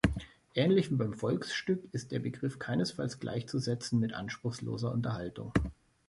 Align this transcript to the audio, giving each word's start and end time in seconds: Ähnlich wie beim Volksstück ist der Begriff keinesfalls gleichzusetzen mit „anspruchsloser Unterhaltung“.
Ähnlich 0.55 0.89
wie 0.89 0.95
beim 0.95 1.13
Volksstück 1.13 1.83
ist 1.91 2.11
der 2.11 2.17
Begriff 2.17 2.57
keinesfalls 2.57 3.19
gleichzusetzen 3.19 3.99
mit 3.99 4.13
„anspruchsloser 4.13 4.91
Unterhaltung“. 4.91 5.53